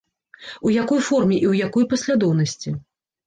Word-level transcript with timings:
У 0.65 0.71
якой 0.83 1.01
форме 1.09 1.37
і 1.39 1.45
ў 1.51 1.67
якой 1.67 1.85
паслядоўнасці? 1.91 2.75